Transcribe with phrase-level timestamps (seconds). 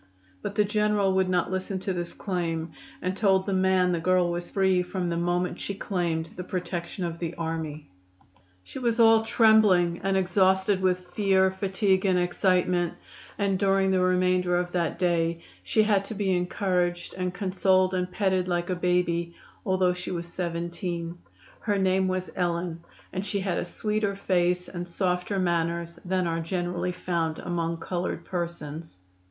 [0.41, 2.71] But the General would not listen to this claim,
[3.03, 7.03] and told the man the girl was free from the moment she claimed the protection
[7.05, 7.87] of the army.
[8.63, 12.95] She was all trembling and exhausted with fear, fatigue and excitement,
[13.37, 18.11] and during the remainder of that day she had to be encouraged and consoled and
[18.11, 19.35] petted like a baby,
[19.67, 21.15] although she was 17.
[21.59, 22.83] Her name was Ellen,
[23.13, 28.25] and she had a sweeter face and softer manners than are generally found among colored
[28.25, 29.01] persons.